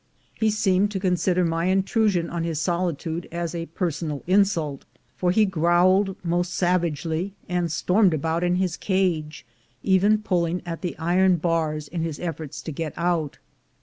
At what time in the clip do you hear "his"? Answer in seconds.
2.43-2.59, 8.55-8.77, 12.01-12.19